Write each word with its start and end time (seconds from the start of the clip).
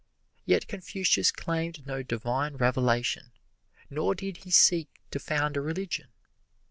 Yet 0.47 0.67
Confucius 0.67 1.31
claimed 1.31 1.85
no 1.85 2.01
"divine 2.01 2.55
revelation," 2.55 3.33
nor 3.87 4.15
did 4.15 4.37
he 4.37 4.49
seek 4.49 4.89
to 5.11 5.19
found 5.19 5.55
a 5.55 5.61
religion. 5.61 6.07